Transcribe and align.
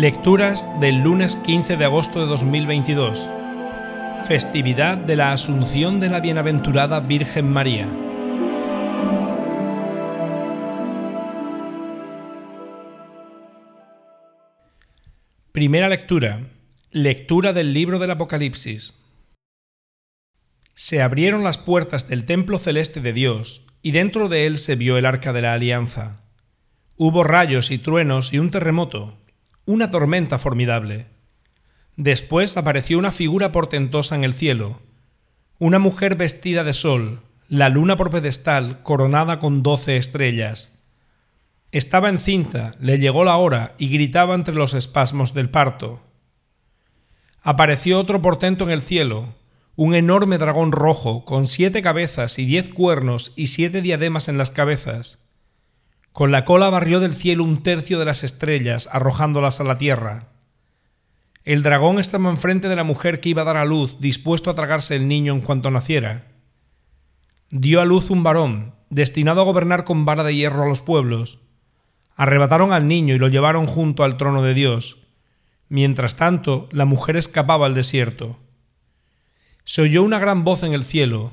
Lecturas 0.00 0.68
del 0.78 1.02
lunes 1.02 1.34
15 1.34 1.76
de 1.76 1.84
agosto 1.84 2.20
de 2.20 2.26
2022. 2.26 3.28
Festividad 4.28 4.96
de 4.96 5.16
la 5.16 5.32
Asunción 5.32 5.98
de 5.98 6.08
la 6.08 6.20
Bienaventurada 6.20 7.00
Virgen 7.00 7.50
María. 7.50 7.88
Primera 15.50 15.88
lectura. 15.88 16.42
Lectura 16.92 17.52
del 17.52 17.74
libro 17.74 17.98
del 17.98 18.12
Apocalipsis. 18.12 18.94
Se 20.76 21.02
abrieron 21.02 21.42
las 21.42 21.58
puertas 21.58 22.08
del 22.08 22.24
templo 22.24 22.60
celeste 22.60 23.00
de 23.00 23.12
Dios, 23.12 23.66
y 23.82 23.90
dentro 23.90 24.28
de 24.28 24.46
él 24.46 24.58
se 24.58 24.76
vio 24.76 24.96
el 24.96 25.06
arca 25.06 25.32
de 25.32 25.42
la 25.42 25.54
alianza. 25.54 26.20
Hubo 26.96 27.24
rayos 27.24 27.72
y 27.72 27.78
truenos 27.78 28.32
y 28.32 28.38
un 28.38 28.52
terremoto, 28.52 29.18
una 29.68 29.90
tormenta 29.90 30.38
formidable. 30.38 31.08
Después 31.94 32.56
apareció 32.56 32.98
una 32.98 33.12
figura 33.12 33.52
portentosa 33.52 34.14
en 34.14 34.24
el 34.24 34.32
cielo, 34.32 34.80
una 35.58 35.78
mujer 35.78 36.16
vestida 36.16 36.64
de 36.64 36.72
sol, 36.72 37.20
la 37.48 37.68
luna 37.68 37.94
por 37.98 38.08
pedestal, 38.08 38.82
coronada 38.82 39.40
con 39.40 39.62
doce 39.62 39.98
estrellas. 39.98 40.72
Estaba 41.70 42.08
encinta, 42.08 42.76
le 42.80 42.98
llegó 42.98 43.24
la 43.24 43.36
hora 43.36 43.74
y 43.76 43.90
gritaba 43.90 44.34
entre 44.34 44.54
los 44.54 44.72
espasmos 44.72 45.34
del 45.34 45.50
parto. 45.50 46.00
Apareció 47.42 47.98
otro 47.98 48.22
portento 48.22 48.64
en 48.64 48.70
el 48.70 48.80
cielo, 48.80 49.34
un 49.76 49.94
enorme 49.94 50.38
dragón 50.38 50.72
rojo, 50.72 51.26
con 51.26 51.46
siete 51.46 51.82
cabezas 51.82 52.38
y 52.38 52.46
diez 52.46 52.70
cuernos 52.70 53.34
y 53.36 53.48
siete 53.48 53.82
diademas 53.82 54.28
en 54.28 54.38
las 54.38 54.50
cabezas. 54.50 55.27
Con 56.18 56.32
la 56.32 56.44
cola 56.44 56.68
barrió 56.68 56.98
del 56.98 57.14
cielo 57.14 57.44
un 57.44 57.62
tercio 57.62 57.96
de 58.00 58.04
las 58.04 58.24
estrellas, 58.24 58.88
arrojándolas 58.90 59.60
a 59.60 59.62
la 59.62 59.78
tierra. 59.78 60.30
El 61.44 61.62
dragón 61.62 62.00
estaba 62.00 62.28
enfrente 62.28 62.68
de 62.68 62.74
la 62.74 62.82
mujer 62.82 63.20
que 63.20 63.28
iba 63.28 63.42
a 63.42 63.44
dar 63.44 63.56
a 63.56 63.64
luz, 63.64 64.00
dispuesto 64.00 64.50
a 64.50 64.56
tragarse 64.56 64.96
el 64.96 65.06
niño 65.06 65.32
en 65.32 65.40
cuanto 65.40 65.70
naciera. 65.70 66.26
Dio 67.50 67.80
a 67.80 67.84
luz 67.84 68.10
un 68.10 68.24
varón, 68.24 68.74
destinado 68.90 69.42
a 69.42 69.44
gobernar 69.44 69.84
con 69.84 70.04
vara 70.04 70.24
de 70.24 70.34
hierro 70.34 70.64
a 70.64 70.68
los 70.68 70.82
pueblos. 70.82 71.38
Arrebataron 72.16 72.72
al 72.72 72.88
niño 72.88 73.14
y 73.14 73.20
lo 73.20 73.28
llevaron 73.28 73.68
junto 73.68 74.02
al 74.02 74.16
trono 74.16 74.42
de 74.42 74.54
Dios. 74.54 74.98
Mientras 75.68 76.16
tanto, 76.16 76.68
la 76.72 76.84
mujer 76.84 77.16
escapaba 77.16 77.66
al 77.66 77.74
desierto 77.74 78.40
se 79.62 79.82
oyó 79.82 80.02
una 80.02 80.18
gran 80.18 80.42
voz 80.42 80.64
en 80.64 80.72
el 80.72 80.82
cielo. 80.82 81.30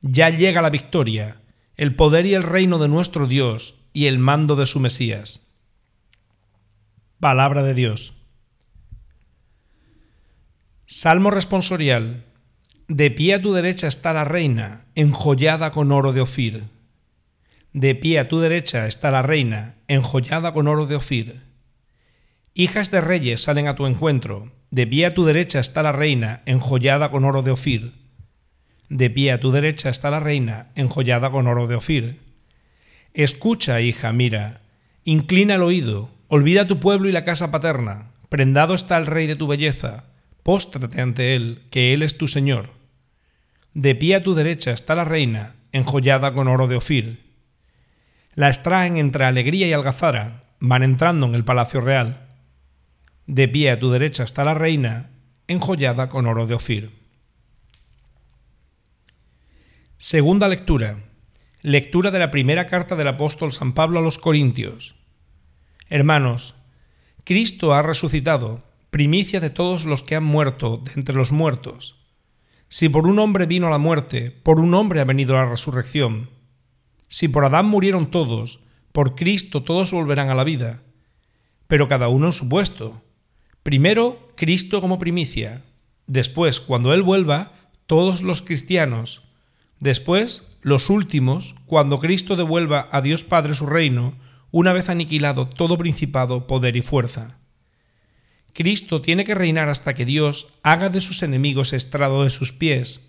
Ya 0.00 0.30
llega 0.30 0.62
la 0.62 0.70
victoria, 0.70 1.42
el 1.74 1.94
poder 1.94 2.24
y 2.24 2.34
el 2.34 2.44
reino 2.44 2.78
de 2.78 2.86
nuestro 2.86 3.26
Dios 3.26 3.74
y 3.98 4.06
el 4.06 4.20
mando 4.20 4.54
de 4.54 4.66
su 4.66 4.78
Mesías. 4.78 5.40
Palabra 7.18 7.64
de 7.64 7.74
Dios. 7.74 8.14
Salmo 10.86 11.32
responsorial. 11.32 12.24
De 12.86 13.10
pie 13.10 13.34
a 13.34 13.42
tu 13.42 13.52
derecha 13.52 13.88
está 13.88 14.12
la 14.12 14.22
reina, 14.22 14.84
enjollada 14.94 15.72
con 15.72 15.90
oro 15.90 16.12
de 16.12 16.20
Ofir. 16.20 16.66
De 17.72 17.96
pie 17.96 18.20
a 18.20 18.28
tu 18.28 18.38
derecha 18.38 18.86
está 18.86 19.10
la 19.10 19.22
reina, 19.22 19.74
enjollada 19.88 20.52
con 20.52 20.68
oro 20.68 20.86
de 20.86 20.94
Ofir. 20.94 21.42
Hijas 22.54 22.92
de 22.92 23.00
reyes 23.00 23.42
salen 23.42 23.66
a 23.66 23.74
tu 23.74 23.84
encuentro, 23.88 24.52
de 24.70 24.86
pie 24.86 25.06
a 25.06 25.14
tu 25.14 25.24
derecha 25.24 25.58
está 25.58 25.82
la 25.82 25.90
reina, 25.90 26.42
enjollada 26.46 27.10
con 27.10 27.24
oro 27.24 27.42
de 27.42 27.50
Ofir. 27.50 27.94
De 28.88 29.10
pie 29.10 29.32
a 29.32 29.40
tu 29.40 29.50
derecha 29.50 29.90
está 29.90 30.08
la 30.08 30.20
reina, 30.20 30.70
enjollada 30.76 31.32
con 31.32 31.48
oro 31.48 31.66
de 31.66 31.74
Ofir. 31.74 32.27
Escucha, 33.14 33.80
hija, 33.80 34.12
mira, 34.12 34.60
inclina 35.04 35.54
el 35.54 35.62
oído, 35.62 36.10
olvida 36.28 36.66
tu 36.66 36.78
pueblo 36.80 37.08
y 37.08 37.12
la 37.12 37.24
casa 37.24 37.50
paterna. 37.50 38.10
Prendado 38.28 38.74
está 38.74 38.96
el 38.98 39.06
rey 39.06 39.26
de 39.26 39.36
tu 39.36 39.46
belleza, 39.46 40.04
póstrate 40.42 41.00
ante 41.00 41.34
él, 41.34 41.62
que 41.70 41.94
él 41.94 42.02
es 42.02 42.18
tu 42.18 42.28
señor. 42.28 42.70
De 43.74 43.94
pie 43.94 44.16
a 44.16 44.22
tu 44.22 44.34
derecha 44.34 44.72
está 44.72 44.94
la 44.94 45.04
reina, 45.04 45.56
enjollada 45.72 46.32
con 46.32 46.48
oro 46.48 46.68
de 46.68 46.76
Ofir. 46.76 47.20
La 48.34 48.48
extraen 48.48 48.96
entre 48.96 49.24
alegría 49.24 49.66
y 49.66 49.72
algazara, 49.72 50.42
van 50.60 50.82
entrando 50.82 51.26
en 51.26 51.34
el 51.34 51.44
palacio 51.44 51.80
real. 51.80 52.28
De 53.26 53.48
pie 53.48 53.70
a 53.70 53.78
tu 53.78 53.90
derecha 53.90 54.24
está 54.24 54.44
la 54.44 54.54
reina, 54.54 55.10
enjollada 55.48 56.08
con 56.08 56.26
oro 56.26 56.46
de 56.46 56.54
Ofir. 56.54 56.90
Segunda 59.96 60.48
lectura. 60.48 60.98
Lectura 61.68 62.10
de 62.10 62.18
la 62.18 62.30
primera 62.30 62.66
carta 62.66 62.96
del 62.96 63.08
apóstol 63.08 63.52
San 63.52 63.74
Pablo 63.74 63.98
a 63.98 64.02
los 64.02 64.16
Corintios. 64.16 64.94
Hermanos, 65.90 66.54
Cristo 67.24 67.74
ha 67.74 67.82
resucitado, 67.82 68.60
primicia 68.88 69.38
de 69.38 69.50
todos 69.50 69.84
los 69.84 70.02
que 70.02 70.16
han 70.16 70.24
muerto 70.24 70.78
de 70.78 70.92
entre 70.94 71.14
los 71.14 71.30
muertos. 71.30 72.06
Si 72.70 72.88
por 72.88 73.06
un 73.06 73.18
hombre 73.18 73.44
vino 73.44 73.68
la 73.68 73.76
muerte, 73.76 74.30
por 74.30 74.60
un 74.60 74.72
hombre 74.72 75.00
ha 75.00 75.04
venido 75.04 75.34
la 75.34 75.44
resurrección. 75.44 76.30
Si 77.08 77.28
por 77.28 77.44
Adán 77.44 77.66
murieron 77.66 78.10
todos, 78.10 78.60
por 78.92 79.14
Cristo 79.14 79.62
todos 79.62 79.92
volverán 79.92 80.30
a 80.30 80.34
la 80.34 80.44
vida, 80.44 80.80
pero 81.66 81.86
cada 81.86 82.08
uno 82.08 82.28
en 82.28 82.32
su 82.32 82.48
puesto 82.48 83.02
Primero, 83.62 84.32
Cristo 84.36 84.80
como 84.80 84.98
primicia. 84.98 85.64
Después, 86.06 86.60
cuando 86.60 86.94
Él 86.94 87.02
vuelva, 87.02 87.52
todos 87.84 88.22
los 88.22 88.40
cristianos. 88.40 89.20
Después, 89.80 90.47
los 90.60 90.90
últimos, 90.90 91.54
cuando 91.66 92.00
Cristo 92.00 92.36
devuelva 92.36 92.88
a 92.92 93.00
Dios 93.00 93.24
Padre 93.24 93.54
su 93.54 93.66
reino, 93.66 94.16
una 94.50 94.72
vez 94.72 94.88
aniquilado 94.88 95.48
todo 95.48 95.78
principado, 95.78 96.46
poder 96.46 96.76
y 96.76 96.82
fuerza. 96.82 97.38
Cristo 98.52 99.02
tiene 99.02 99.24
que 99.24 99.34
reinar 99.34 99.68
hasta 99.68 99.94
que 99.94 100.04
Dios 100.04 100.48
haga 100.62 100.88
de 100.88 101.00
sus 101.00 101.22
enemigos 101.22 101.72
estrado 101.72 102.24
de 102.24 102.30
sus 102.30 102.52
pies. 102.52 103.06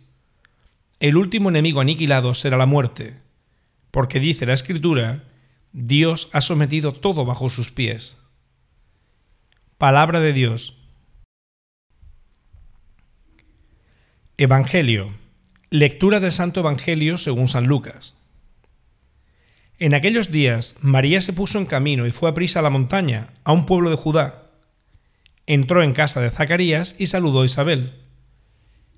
El 1.00 1.18
último 1.18 1.50
enemigo 1.50 1.82
aniquilado 1.82 2.34
será 2.34 2.58
la 2.58 2.66
muerte, 2.66 3.20
porque 3.90 4.20
dice 4.20 4.46
la 4.46 4.54
Escritura, 4.54 5.24
Dios 5.72 6.30
ha 6.34 6.42
sometido 6.42 6.94
todo 6.94 7.26
bajo 7.26 7.50
sus 7.50 7.72
pies. 7.72 8.18
Palabra 9.78 10.20
de 10.20 10.34
Dios. 10.34 10.76
Evangelio. 14.38 15.14
Lectura 15.72 16.20
del 16.20 16.32
Santo 16.32 16.62
Evangelio 16.62 17.20
según 17.20 17.48
San 17.48 17.68
Lucas. 17.68 18.18
En 19.78 19.94
aquellos 19.94 20.32
días 20.32 20.76
María 20.82 21.22
se 21.22 21.32
puso 21.32 21.60
en 21.60 21.68
camino 21.68 22.08
y 22.08 22.12
fue 22.12 22.28
a 22.28 22.34
prisa 22.34 22.58
a 22.58 22.64
la 22.64 22.72
montaña, 22.72 23.36
a 23.44 23.52
un 23.52 23.68
pueblo 23.68 23.92
de 23.92 23.96
Judá. 23.96 24.50
Entró 25.46 25.84
en 25.84 25.94
casa 25.94 26.22
de 26.22 26.32
Zacarías 26.32 26.96
y 26.98 27.06
saludó 27.06 27.44
a 27.44 27.46
Isabel. 27.46 27.94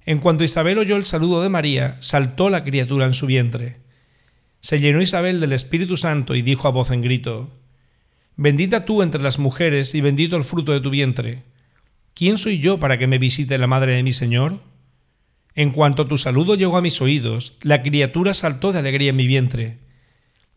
En 0.06 0.20
cuanto 0.20 0.46
Isabel 0.46 0.78
oyó 0.78 0.96
el 0.96 1.04
saludo 1.04 1.44
de 1.44 1.50
María, 1.50 1.98
saltó 2.00 2.50
la 2.50 2.64
criatura 2.64 3.06
en 3.06 3.16
su 3.16 3.26
vientre. 3.26 3.82
Se 4.62 4.80
llenó 4.80 5.02
Isabel 5.02 5.42
del 5.42 5.52
Espíritu 5.52 5.98
Santo 5.98 6.36
y 6.36 6.42
dijo 6.42 6.70
a 6.70 6.72
voz 6.72 6.92
en 6.92 7.02
grito, 7.02 7.52
Bendita 8.38 8.86
tú 8.86 9.02
entre 9.02 9.22
las 9.22 9.40
mujeres 9.40 9.94
y 9.94 10.00
bendito 10.00 10.38
el 10.38 10.46
fruto 10.46 10.72
de 10.72 10.80
tu 10.80 10.90
vientre. 10.90 11.44
¿Quién 12.14 12.38
soy 12.38 12.60
yo 12.60 12.80
para 12.80 12.98
que 12.98 13.08
me 13.08 13.18
visite 13.18 13.58
la 13.58 13.68
madre 13.68 13.98
de 13.98 14.04
mi 14.04 14.14
Señor? 14.14 14.71
En 15.56 15.72
cuanto 15.72 16.08
tu 16.08 16.18
saludo 16.18 16.56
llegó 16.56 16.78
a 16.78 16.82
mis 16.82 17.02
oídos, 17.02 17.58
la 17.62 17.84
criatura 17.84 18.34
saltó 18.34 18.72
de 18.72 18.80
alegría 18.80 19.10
en 19.10 19.18
mi 19.18 19.28
vientre. 19.28 19.80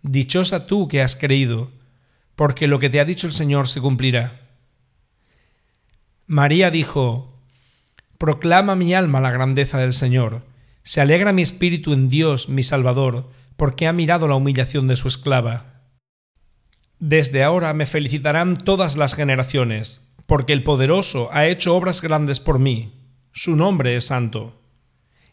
Dichosa 0.03 0.67
tú 0.67 0.87
que 0.89 1.03
has 1.03 1.17
creído, 1.17 1.73
porque 2.37 2.69
lo 2.69 2.79
que 2.79 2.91
te 2.91 3.01
ha 3.01 3.05
dicho 3.05 3.27
el 3.27 3.33
Señor 3.33 3.69
se 3.69 3.81
cumplirá. 3.81 4.41
María 6.27 6.71
dijo, 6.71 7.39
Proclama 8.19 8.77
mi 8.77 8.95
alma 8.95 9.21
la 9.21 9.31
grandeza 9.31 9.79
del 9.79 9.93
Señor, 9.93 10.43
se 10.83 11.01
alegra 11.01 11.33
mi 11.33 11.43
espíritu 11.43 11.93
en 11.93 12.09
Dios 12.09 12.49
mi 12.49 12.63
Salvador, 12.63 13.31
porque 13.57 13.87
ha 13.87 13.93
mirado 13.93 14.29
la 14.29 14.35
humillación 14.35 14.87
de 14.89 14.97
su 14.97 15.09
esclava. 15.09 15.83
Desde 16.99 17.43
ahora 17.43 17.75
me 17.75 17.87
felicitarán 17.87 18.55
todas 18.55 18.97
las 18.97 19.15
generaciones, 19.15 20.09
porque 20.27 20.53
el 20.53 20.63
poderoso 20.63 21.29
ha 21.33 21.47
hecho 21.47 21.75
obras 21.75 22.01
grandes 22.01 22.41
por 22.41 22.59
mí. 22.59 22.93
Su 23.33 23.57
nombre 23.57 23.97
es 23.97 24.07
santo. 24.07 24.64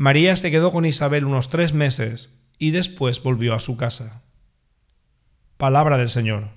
María 0.00 0.36
se 0.36 0.52
quedó 0.52 0.70
con 0.70 0.84
Isabel 0.84 1.24
unos 1.24 1.48
tres 1.48 1.74
meses 1.74 2.40
y 2.56 2.70
después 2.70 3.20
volvió 3.20 3.52
a 3.52 3.58
su 3.58 3.76
casa. 3.76 4.22
Palabra 5.56 5.98
del 5.98 6.08
Señor. 6.08 6.50